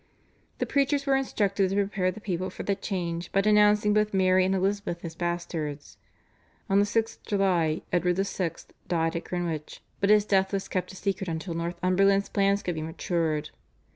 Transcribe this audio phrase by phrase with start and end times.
[0.57, 4.45] The preachers were instructed to prepare the people for the change by denouncing both Mary
[4.45, 5.97] and Elizabeth as bastards.
[6.71, 8.51] On the 6th July Edward VI.
[8.87, 12.81] died at Greenwich, but his death was kept a secret until Northumberland's plans could be
[12.81, 13.51] matured.